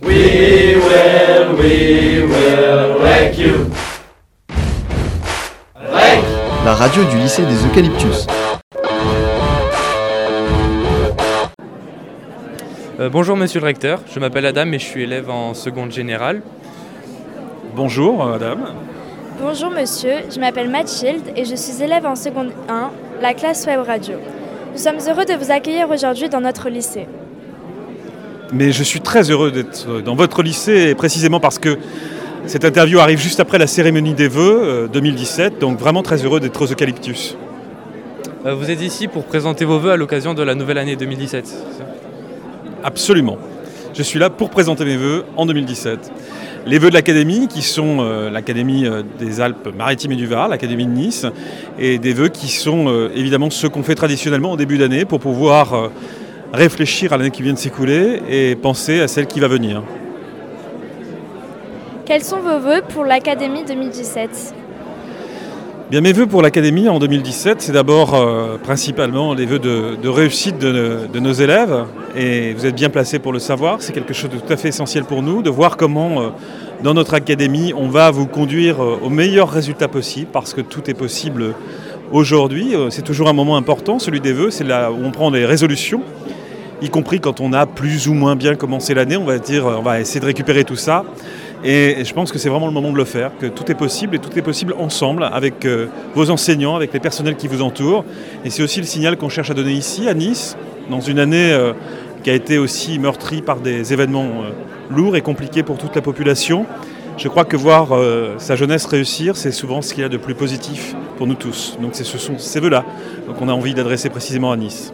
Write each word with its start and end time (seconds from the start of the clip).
We 0.00 0.76
will, 0.76 1.56
we 1.56 2.22
will 2.22 3.00
wreck 3.00 3.36
you. 3.36 3.66
Wreck. 5.74 6.24
La 6.64 6.74
radio 6.74 7.02
du 7.04 7.16
lycée 7.16 7.42
des 7.42 7.66
Eucalyptus. 7.66 8.26
Euh, 13.00 13.08
bonjour 13.08 13.36
monsieur 13.36 13.58
le 13.58 13.66
recteur, 13.66 14.00
je 14.12 14.20
m'appelle 14.20 14.46
Adam 14.46 14.70
et 14.72 14.78
je 14.78 14.84
suis 14.84 15.02
élève 15.02 15.30
en 15.30 15.52
seconde 15.54 15.90
générale. 15.90 16.42
Bonjour 17.74 18.24
Adam. 18.24 18.58
Bonjour 19.40 19.70
monsieur, 19.70 20.14
je 20.32 20.38
m'appelle 20.38 20.70
Mathilde 20.70 21.32
et 21.34 21.44
je 21.44 21.56
suis 21.56 21.82
élève 21.82 22.06
en 22.06 22.14
seconde 22.14 22.52
1, 22.68 22.90
la 23.20 23.34
classe 23.34 23.66
web 23.66 23.80
radio. 23.80 24.14
Nous 24.72 24.78
sommes 24.78 24.98
heureux 25.08 25.24
de 25.24 25.34
vous 25.34 25.50
accueillir 25.50 25.90
aujourd'hui 25.90 26.28
dans 26.28 26.40
notre 26.40 26.68
lycée. 26.68 27.08
Mais 28.52 28.72
je 28.72 28.82
suis 28.82 29.00
très 29.00 29.30
heureux 29.30 29.50
d'être 29.50 30.00
dans 30.02 30.14
votre 30.14 30.42
lycée, 30.42 30.94
précisément 30.94 31.40
parce 31.40 31.58
que 31.58 31.78
cette 32.46 32.64
interview 32.64 32.98
arrive 32.98 33.18
juste 33.18 33.40
après 33.40 33.58
la 33.58 33.66
cérémonie 33.66 34.14
des 34.14 34.28
vœux 34.28 34.88
2017, 34.92 35.58
donc 35.58 35.78
vraiment 35.78 36.02
très 36.02 36.24
heureux 36.24 36.40
d'être 36.40 36.62
aux 36.62 36.72
Eucalyptus. 36.72 37.36
Euh, 38.46 38.54
vous 38.54 38.70
êtes 38.70 38.80
ici 38.80 39.08
pour 39.08 39.24
présenter 39.24 39.64
vos 39.64 39.78
vœux 39.78 39.90
à 39.90 39.96
l'occasion 39.96 40.32
de 40.32 40.42
la 40.42 40.54
nouvelle 40.54 40.78
année 40.78 40.96
2017 40.96 41.46
c'est 41.46 41.54
ça? 41.54 41.86
Absolument. 42.84 43.36
Je 43.94 44.02
suis 44.02 44.18
là 44.18 44.30
pour 44.30 44.48
présenter 44.50 44.84
mes 44.84 44.96
vœux 44.96 45.24
en 45.36 45.44
2017. 45.44 46.12
Les 46.66 46.78
vœux 46.78 46.90
de 46.90 46.94
l'Académie, 46.94 47.48
qui 47.48 47.62
sont 47.62 47.98
euh, 48.00 48.30
l'Académie 48.30 48.86
euh, 48.86 49.02
des 49.18 49.40
Alpes-Maritimes 49.40 50.12
et 50.12 50.16
du 50.16 50.26
Var, 50.26 50.48
l'Académie 50.48 50.86
de 50.86 50.92
Nice, 50.92 51.26
et 51.78 51.98
des 51.98 52.12
vœux 52.12 52.28
qui 52.28 52.48
sont 52.48 52.88
euh, 52.88 53.10
évidemment 53.14 53.50
ceux 53.50 53.68
qu'on 53.68 53.82
fait 53.82 53.94
traditionnellement 53.94 54.52
au 54.52 54.56
début 54.56 54.78
d'année 54.78 55.04
pour 55.04 55.18
pouvoir 55.18 55.74
euh, 55.74 55.88
réfléchir 56.52 57.12
à 57.12 57.16
l'année 57.16 57.30
qui 57.30 57.42
vient 57.42 57.52
de 57.52 57.58
s'écouler 57.58 58.22
et 58.28 58.56
penser 58.56 59.00
à 59.00 59.08
celle 59.08 59.26
qui 59.26 59.40
va 59.40 59.48
venir. 59.48 59.82
Quels 62.06 62.24
sont 62.24 62.40
vos 62.40 62.58
vœux 62.58 62.82
pour 62.88 63.04
l'Académie 63.04 63.64
2017 63.66 64.54
Bien, 65.90 66.02
mes 66.02 66.12
vœux 66.12 66.26
pour 66.26 66.42
l'Académie 66.42 66.86
en 66.88 66.98
2017, 66.98 67.62
c'est 67.62 67.72
d'abord 67.72 68.14
euh, 68.14 68.58
principalement 68.62 69.32
les 69.32 69.46
vœux 69.46 69.58
de, 69.58 69.96
de 69.96 70.08
réussite 70.08 70.58
de, 70.58 71.08
de 71.10 71.18
nos 71.18 71.32
élèves. 71.32 71.84
Et 72.14 72.52
vous 72.52 72.66
êtes 72.66 72.74
bien 72.74 72.90
placés 72.90 73.18
pour 73.18 73.32
le 73.32 73.38
savoir. 73.38 73.80
C'est 73.80 73.92
quelque 73.94 74.12
chose 74.12 74.28
de 74.28 74.36
tout 74.36 74.52
à 74.52 74.58
fait 74.58 74.68
essentiel 74.68 75.04
pour 75.04 75.22
nous, 75.22 75.40
de 75.40 75.48
voir 75.48 75.78
comment, 75.78 76.20
euh, 76.20 76.28
dans 76.82 76.92
notre 76.92 77.14
Académie, 77.14 77.72
on 77.74 77.88
va 77.88 78.10
vous 78.10 78.26
conduire 78.26 78.82
euh, 78.82 78.98
au 79.02 79.08
meilleur 79.08 79.50
résultat 79.50 79.88
possible, 79.88 80.28
parce 80.30 80.52
que 80.52 80.60
tout 80.60 80.90
est 80.90 80.94
possible 80.94 81.54
aujourd'hui. 82.12 82.74
Euh, 82.74 82.90
C'est 82.90 83.02
toujours 83.02 83.28
un 83.28 83.32
moment 83.32 83.56
important, 83.56 83.98
celui 83.98 84.20
des 84.20 84.34
vœux. 84.34 84.50
C'est 84.50 84.64
là 84.64 84.90
où 84.92 84.98
on 85.02 85.10
prend 85.10 85.30
des 85.30 85.46
résolutions, 85.46 86.02
y 86.82 86.90
compris 86.90 87.20
quand 87.20 87.40
on 87.40 87.52
a 87.52 87.66
plus 87.66 88.08
ou 88.08 88.14
moins 88.14 88.36
bien 88.36 88.54
commencé 88.54 88.94
l'année. 88.94 89.16
On 89.16 89.24
va 89.24 89.38
dire, 89.38 89.66
on 89.66 89.82
va 89.82 90.00
essayer 90.00 90.20
de 90.20 90.26
récupérer 90.26 90.64
tout 90.64 90.76
ça. 90.76 91.04
Et 91.64 92.04
je 92.04 92.12
pense 92.14 92.30
que 92.30 92.38
c'est 92.38 92.48
vraiment 92.48 92.66
le 92.68 92.72
moment 92.72 92.92
de 92.92 92.96
le 92.96 93.04
faire, 93.04 93.32
que 93.40 93.46
tout 93.46 93.68
est 93.70 93.74
possible 93.74 94.14
et 94.14 94.18
tout 94.20 94.30
est 94.38 94.42
possible 94.42 94.74
ensemble 94.78 95.24
avec 95.24 95.64
euh, 95.64 95.86
vos 96.14 96.30
enseignants, 96.30 96.76
avec 96.76 96.92
les 96.92 97.00
personnels 97.00 97.34
qui 97.34 97.48
vous 97.48 97.62
entourent. 97.62 98.04
Et 98.44 98.50
c'est 98.50 98.62
aussi 98.62 98.78
le 98.78 98.86
signal 98.86 99.16
qu'on 99.16 99.28
cherche 99.28 99.50
à 99.50 99.54
donner 99.54 99.72
ici, 99.72 100.08
à 100.08 100.14
Nice, 100.14 100.56
dans 100.88 101.00
une 101.00 101.18
année 101.18 101.50
euh, 101.52 101.72
qui 102.22 102.30
a 102.30 102.34
été 102.34 102.58
aussi 102.58 103.00
meurtrie 103.00 103.42
par 103.42 103.58
des 103.58 103.92
événements 103.92 104.42
euh, 104.44 104.50
lourds 104.94 105.16
et 105.16 105.20
compliqués 105.20 105.64
pour 105.64 105.78
toute 105.78 105.96
la 105.96 106.02
population. 106.02 106.64
Je 107.16 107.26
crois 107.26 107.44
que 107.44 107.56
voir 107.56 107.88
euh, 107.90 108.34
sa 108.38 108.54
jeunesse 108.54 108.86
réussir, 108.86 109.36
c'est 109.36 109.50
souvent 109.50 109.82
ce 109.82 109.92
qu'il 109.92 110.02
y 110.04 110.06
a 110.06 110.08
de 110.08 110.16
plus 110.16 110.34
positif 110.36 110.94
pour 111.16 111.26
nous 111.26 111.34
tous. 111.34 111.76
Donc 111.82 111.90
c'est- 111.94 112.04
ce 112.04 112.18
sont 112.18 112.38
ces 112.38 112.60
vœux-là 112.60 112.84
qu'on 113.36 113.48
a 113.48 113.52
envie 113.52 113.74
d'adresser 113.74 114.10
précisément 114.10 114.52
à 114.52 114.56
Nice. 114.56 114.92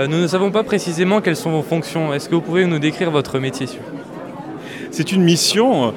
Euh, 0.00 0.06
Nous 0.06 0.18
ne 0.18 0.26
savons 0.26 0.50
pas 0.50 0.62
précisément 0.62 1.20
quelles 1.20 1.36
sont 1.36 1.50
vos 1.50 1.62
fonctions. 1.62 2.14
Est-ce 2.14 2.28
que 2.28 2.34
vous 2.34 2.40
pouvez 2.40 2.64
nous 2.64 2.78
décrire 2.78 3.10
votre 3.10 3.38
métier 3.38 3.66
C'est 4.90 5.12
une 5.12 5.22
mission, 5.22 5.92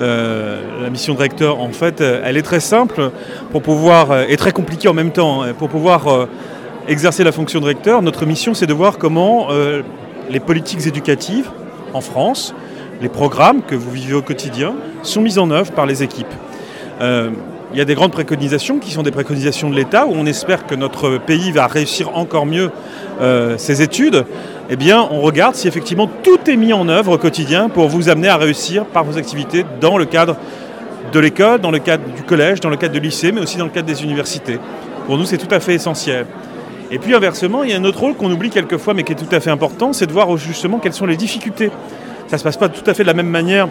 euh, 0.00 0.82
la 0.82 0.90
mission 0.90 1.14
de 1.14 1.18
recteur 1.18 1.60
en 1.60 1.70
fait, 1.70 2.00
euh, 2.00 2.22
elle 2.24 2.36
est 2.36 2.42
très 2.42 2.60
simple 2.60 3.10
pour 3.50 3.62
pouvoir, 3.62 4.22
et 4.28 4.36
très 4.36 4.52
compliquée 4.52 4.86
en 4.86 4.94
même 4.94 5.10
temps, 5.10 5.42
hein, 5.42 5.54
pour 5.54 5.68
pouvoir 5.68 6.28
exercer 6.86 7.24
la 7.24 7.32
fonction 7.32 7.60
de 7.60 7.64
recteur. 7.64 8.00
Notre 8.00 8.26
mission 8.26 8.54
c'est 8.54 8.66
de 8.66 8.74
voir 8.74 8.96
comment 8.96 9.48
les 10.30 10.40
politiques 10.40 10.86
éducatives 10.86 11.50
en 11.94 12.00
France, 12.00 12.54
les 13.02 13.08
programmes 13.08 13.62
que 13.62 13.74
vous 13.74 13.90
vivez 13.90 14.14
au 14.14 14.22
quotidien, 14.22 14.74
sont 15.02 15.20
mis 15.20 15.38
en 15.38 15.50
œuvre 15.50 15.72
par 15.72 15.86
les 15.86 16.02
équipes. 16.02 16.32
Il 17.72 17.78
y 17.78 17.82
a 17.82 17.84
des 17.84 17.94
grandes 17.94 18.12
préconisations 18.12 18.78
qui 18.78 18.92
sont 18.92 19.02
des 19.02 19.10
préconisations 19.10 19.68
de 19.68 19.74
l'État 19.74 20.06
où 20.06 20.12
on 20.14 20.24
espère 20.24 20.66
que 20.66 20.74
notre 20.74 21.18
pays 21.18 21.52
va 21.52 21.66
réussir 21.66 22.16
encore 22.16 22.46
mieux 22.46 22.70
euh, 23.20 23.58
ses 23.58 23.82
études. 23.82 24.24
Eh 24.70 24.76
bien, 24.76 25.06
on 25.10 25.20
regarde 25.20 25.54
si 25.54 25.68
effectivement 25.68 26.08
tout 26.22 26.38
est 26.48 26.56
mis 26.56 26.72
en 26.72 26.88
œuvre 26.88 27.12
au 27.12 27.18
quotidien 27.18 27.68
pour 27.68 27.88
vous 27.88 28.08
amener 28.08 28.28
à 28.28 28.38
réussir 28.38 28.86
par 28.86 29.04
vos 29.04 29.18
activités 29.18 29.66
dans 29.82 29.98
le 29.98 30.06
cadre 30.06 30.36
de 31.12 31.20
l'école, 31.20 31.60
dans 31.60 31.70
le 31.70 31.78
cadre 31.78 32.04
du 32.16 32.22
collège, 32.22 32.60
dans 32.60 32.70
le 32.70 32.78
cadre 32.78 32.94
du 32.94 33.00
lycée, 33.00 33.32
mais 33.32 33.42
aussi 33.42 33.58
dans 33.58 33.66
le 33.66 33.70
cadre 33.70 33.86
des 33.86 34.02
universités. 34.02 34.58
Pour 35.06 35.18
nous, 35.18 35.26
c'est 35.26 35.38
tout 35.38 35.54
à 35.54 35.60
fait 35.60 35.74
essentiel. 35.74 36.24
Et 36.90 36.98
puis 36.98 37.14
inversement, 37.14 37.64
il 37.64 37.70
y 37.70 37.74
a 37.74 37.76
un 37.76 37.84
autre 37.84 38.00
rôle 38.00 38.14
qu'on 38.14 38.30
oublie 38.30 38.48
quelquefois, 38.48 38.94
mais 38.94 39.02
qui 39.02 39.12
est 39.12 39.16
tout 39.16 39.34
à 39.34 39.40
fait 39.40 39.50
important, 39.50 39.92
c'est 39.92 40.06
de 40.06 40.12
voir 40.12 40.34
justement 40.38 40.78
quelles 40.78 40.94
sont 40.94 41.06
les 41.06 41.18
difficultés. 41.18 41.70
Ça 42.28 42.36
ne 42.36 42.38
se 42.38 42.44
passe 42.44 42.56
pas 42.56 42.70
tout 42.70 42.88
à 42.90 42.94
fait 42.94 43.02
de 43.02 43.08
la 43.08 43.14
même 43.14 43.28
manière 43.28 43.68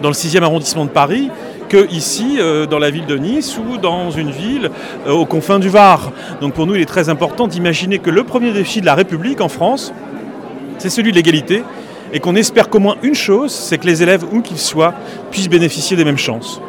dans 0.00 0.08
le 0.08 0.14
6e 0.14 0.42
arrondissement 0.42 0.86
de 0.86 0.90
Paris 0.90 1.30
que 1.72 1.90
ici, 1.90 2.36
euh, 2.38 2.66
dans 2.66 2.78
la 2.78 2.90
ville 2.90 3.06
de 3.06 3.16
Nice 3.16 3.56
ou 3.56 3.78
dans 3.78 4.10
une 4.10 4.30
ville 4.30 4.70
euh, 5.06 5.12
aux 5.12 5.24
confins 5.24 5.58
du 5.58 5.70
Var. 5.70 6.12
Donc 6.42 6.52
pour 6.52 6.66
nous, 6.66 6.74
il 6.74 6.82
est 6.82 6.86
très 6.86 7.08
important 7.08 7.46
d'imaginer 7.46 7.98
que 7.98 8.10
le 8.10 8.24
premier 8.24 8.52
défi 8.52 8.82
de 8.82 8.86
la 8.86 8.94
République 8.94 9.40
en 9.40 9.48
France, 9.48 9.90
c'est 10.76 10.90
celui 10.90 11.12
de 11.12 11.16
l'égalité, 11.16 11.62
et 12.12 12.20
qu'on 12.20 12.36
espère 12.36 12.68
qu'au 12.68 12.78
moins 12.78 12.96
une 13.02 13.14
chose, 13.14 13.52
c'est 13.52 13.78
que 13.78 13.86
les 13.86 14.02
élèves, 14.02 14.22
où 14.30 14.42
qu'ils 14.42 14.58
soient, 14.58 14.92
puissent 15.30 15.48
bénéficier 15.48 15.96
des 15.96 16.04
mêmes 16.04 16.18
chances. 16.18 16.60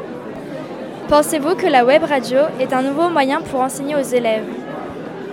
Pensez-vous 1.09 1.55
que 1.55 1.67
la 1.67 1.83
web 1.83 2.03
radio 2.05 2.39
est 2.61 2.71
un 2.71 2.81
nouveau 2.81 3.09
moyen 3.09 3.41
pour 3.41 3.59
enseigner 3.59 3.97
aux 3.97 4.15
élèves? 4.15 4.45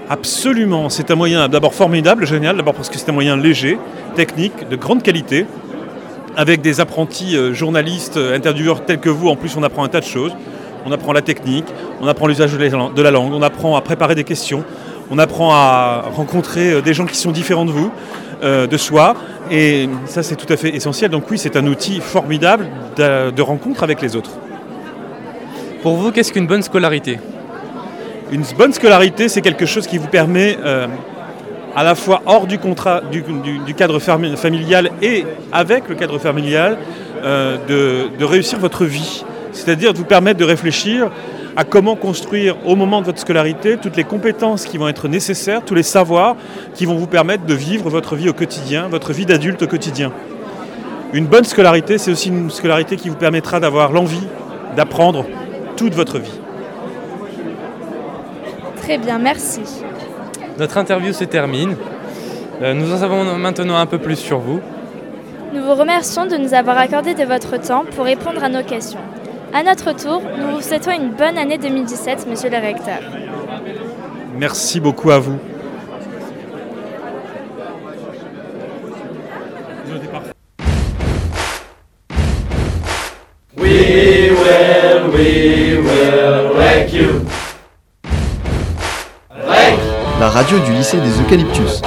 Absolument, 0.09 0.89
c'est 0.89 1.13
un 1.13 1.15
moyen 1.15 1.49
d'abord 1.49 1.75
formidable, 1.75 2.27
génial, 2.27 2.57
d'abord 2.57 2.75
parce 2.75 2.89
que 2.89 2.99
c'est 2.99 3.09
un 3.09 3.15
moyen 3.15 3.37
léger, 3.37 3.79
technique, 4.17 4.69
de 4.69 4.75
grande 4.75 5.05
qualité, 5.05 5.47
avec 6.37 6.61
des 6.61 6.81
apprentis 6.81 7.37
euh, 7.37 7.53
journalistes, 7.55 8.17
euh, 8.17 8.37
intervieweurs 8.37 8.85
tels 8.85 9.01
que 9.01 9.09
vous, 9.11 9.29
en 9.29 9.37
plus 9.37 9.57
on 9.57 9.63
apprend 9.63 9.85
un 9.85 9.89
tas 9.89 10.01
de 10.01 10.07
choses. 10.07 10.33
On 10.87 10.93
apprend 10.93 11.13
la 11.13 11.21
technique, 11.21 11.67
on 12.01 12.07
apprend 12.09 12.27
l'usage 12.27 12.55
de 12.55 13.03
la- 13.03 13.11
langue, 13.11 13.35
on 13.35 13.43
apprend 13.43 13.77
à 13.77 13.83
préparer 13.83 14.15
des 14.15 14.25
questions, 14.25 14.65
on 15.11 15.19
apprend 15.19 15.53
à 15.53 16.05
rencontrer 16.15 16.73
euh, 16.73 16.81
des 16.81 16.95
gens 16.95 17.05
qui 17.05 17.17
sont 17.17 17.33
différents 17.33 17.67
de 17.67 17.71
vous, 17.71 17.93
euh, 18.43 18.67
de 18.67 18.77
soi, 18.79 19.15
et 19.51 19.91
ça 20.07 20.23
c'est 20.23 20.37
tout 20.37 20.51
à 20.51 20.57
fait 20.57 20.75
essentiel. 20.75 21.11
Donc 21.11 21.25
oui, 21.31 21.37
c'est 21.37 21.55
un 21.57 21.67
outil 21.67 22.01
formidable 22.01 22.67
de, 22.97 23.31
de 23.31 23.43
rencontre 23.43 23.83
avec 23.83 24.01
les 24.01 24.17
autres. 24.17 24.31
Pour 25.83 25.97
vous, 25.97 26.13
qu'est-ce 26.13 26.33
qu'une 26.33 26.47
bonne 26.47 26.63
scolarité? 26.63 27.19
Une 28.33 28.45
bonne 28.57 28.73
scolarité, 28.73 29.29
c'est 29.29 29.43
quelque 29.43 29.67
chose 29.67 29.87
qui 29.87 29.99
vous 29.99 30.09
permet, 30.09 30.57
euh, 30.65 30.87
à 31.77 31.85
la 31.85 31.95
fois 31.95 32.23
hors 32.27 32.47
du, 32.47 32.59
contrat, 32.59 33.01
du, 33.13 33.75
cadre 33.75 33.99
fami- 33.99 34.37
familial 34.37 34.91
et 35.03 35.25
avec 35.53 35.89
le 35.89 35.95
cadre 35.95 36.19
familial, 36.19 36.79
euh, 37.23 37.57
de, 37.69 38.17
de 38.19 38.25
réussir 38.25 38.59
votre 38.59 38.85
vie. 38.85 39.25
C'est-à-dire 39.53 39.93
de 39.93 39.99
vous 39.99 40.05
permettre 40.05 40.39
de 40.39 40.45
réfléchir 40.45 41.11
à 41.57 41.65
comment 41.65 41.97
construire 41.97 42.57
au 42.67 42.77
moment 42.77 43.01
de 43.01 43.07
votre 43.07 43.19
scolarité 43.19 43.77
toutes 43.77 43.97
les 43.97 44.05
compétences 44.05 44.65
qui 44.65 44.79
vont 44.79 44.89
être 44.89 45.09
nécessaires, 45.09 45.65
tous 45.65 45.75
les 45.75 45.83
savoirs 45.83 46.37
qui 46.75 46.87
vont 46.87 46.95
vous 46.95 47.09
permettre 47.09 47.45
de 47.45 47.55
vivre 47.55 47.91
votre 47.91 48.15
vie 48.15 48.29
au 48.29 48.33
quotidien, 48.33 48.89
votre 48.89 49.13
vie 49.13 49.27
d'adulte 49.27 49.63
au 49.63 49.67
quotidien. 49.67 50.13
Une 51.13 51.27
bonne 51.27 51.45
scolarité, 51.45 51.99
c'est 51.99 52.13
aussi 52.13 52.29
une 52.29 52.51
scolarité 52.51 52.97
qui 52.97 53.09
vous 53.09 53.17
permettra 53.17 53.59
d'avoir 53.59 53.93
l'envie 53.93 54.27
d'apprendre 54.77 55.27
toute 55.77 55.95
votre 55.95 56.19
vie. 56.21 56.39
Très 58.81 58.97
bien, 58.97 59.19
merci. 59.19 59.61
Notre 60.61 60.77
interview 60.77 61.15
se 61.15 61.25
termine. 61.25 61.75
Euh, 62.61 62.75
nous 62.75 62.93
en 62.93 62.99
savons 62.99 63.25
maintenant 63.39 63.77
un 63.77 63.87
peu 63.87 63.97
plus 63.97 64.17
sur 64.17 64.41
vous. 64.41 64.61
Nous 65.55 65.65
vous 65.65 65.75
remercions 65.75 66.27
de 66.27 66.37
nous 66.37 66.53
avoir 66.53 66.77
accordé 66.77 67.15
de 67.15 67.25
votre 67.25 67.57
temps 67.59 67.87
pour 67.97 68.05
répondre 68.05 68.45
à 68.45 68.51
nos 68.51 68.63
questions. 68.63 69.01
À 69.55 69.63
notre 69.63 69.97
tour, 69.97 70.21
nous 70.39 70.57
vous 70.57 70.61
souhaitons 70.61 70.91
une 70.91 71.13
bonne 71.13 71.39
année 71.39 71.57
2017, 71.57 72.27
monsieur 72.29 72.51
le 72.51 72.59
recteur. 72.59 72.99
Merci 74.37 74.81
beaucoup 74.81 75.11
à 75.11 75.19
vous. 75.19 75.39
We 83.57 84.31
will, 84.31 85.11
we 85.11 85.79
will 85.79 86.55
wreck 86.55 86.93
you. 86.93 87.25
Radio 90.33 90.61
du 90.61 90.73
lycée 90.73 90.99
des 91.01 91.21
Eucalyptus. 91.21 91.83